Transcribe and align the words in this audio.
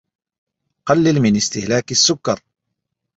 قلل 0.85 1.21
من 1.21 1.35
استهلاك 1.35 1.91
السكر 1.91 2.39